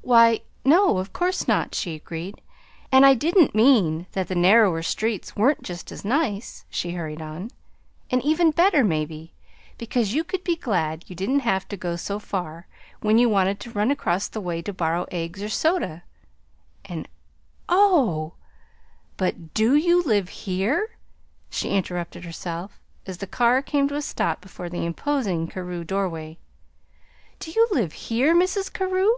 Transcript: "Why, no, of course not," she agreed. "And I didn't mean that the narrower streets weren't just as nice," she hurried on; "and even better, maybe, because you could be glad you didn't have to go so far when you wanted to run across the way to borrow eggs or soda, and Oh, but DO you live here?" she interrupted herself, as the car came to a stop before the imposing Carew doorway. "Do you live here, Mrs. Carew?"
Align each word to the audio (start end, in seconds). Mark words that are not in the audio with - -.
"Why, 0.00 0.40
no, 0.64 0.96
of 0.96 1.12
course 1.12 1.46
not," 1.46 1.74
she 1.74 1.94
agreed. 1.94 2.40
"And 2.90 3.04
I 3.04 3.12
didn't 3.12 3.54
mean 3.54 4.06
that 4.12 4.28
the 4.28 4.34
narrower 4.34 4.80
streets 4.82 5.36
weren't 5.36 5.60
just 5.62 5.92
as 5.92 6.02
nice," 6.02 6.64
she 6.70 6.92
hurried 6.92 7.20
on; 7.20 7.50
"and 8.10 8.22
even 8.22 8.52
better, 8.52 8.82
maybe, 8.82 9.34
because 9.76 10.14
you 10.14 10.24
could 10.24 10.42
be 10.42 10.56
glad 10.56 11.04
you 11.08 11.14
didn't 11.14 11.40
have 11.40 11.68
to 11.68 11.76
go 11.76 11.94
so 11.96 12.18
far 12.18 12.66
when 13.02 13.18
you 13.18 13.28
wanted 13.28 13.60
to 13.60 13.70
run 13.70 13.90
across 13.90 14.28
the 14.28 14.40
way 14.40 14.62
to 14.62 14.72
borrow 14.72 15.04
eggs 15.12 15.42
or 15.42 15.50
soda, 15.50 16.04
and 16.86 17.06
Oh, 17.68 18.32
but 19.18 19.52
DO 19.52 19.74
you 19.76 20.02
live 20.02 20.30
here?" 20.30 20.96
she 21.50 21.68
interrupted 21.76 22.24
herself, 22.24 22.80
as 23.06 23.18
the 23.18 23.26
car 23.26 23.60
came 23.60 23.88
to 23.88 23.94
a 23.96 24.00
stop 24.00 24.40
before 24.40 24.70
the 24.70 24.86
imposing 24.86 25.48
Carew 25.48 25.84
doorway. 25.84 26.38
"Do 27.40 27.50
you 27.50 27.68
live 27.72 27.92
here, 27.92 28.34
Mrs. 28.34 28.72
Carew?" 28.72 29.10